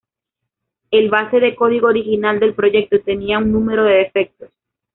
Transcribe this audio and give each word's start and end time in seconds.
El 0.89 1.11
base 1.11 1.39
de 1.39 1.55
código 1.55 1.85
original 1.89 2.39
del 2.39 2.55
proyecto 2.55 2.99
tenía 3.01 3.37
un 3.37 3.51
número 3.51 3.83
de 3.83 3.97
defectos. 3.97 4.49